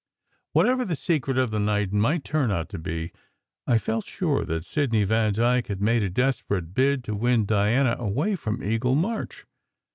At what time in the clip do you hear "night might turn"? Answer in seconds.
1.59-2.49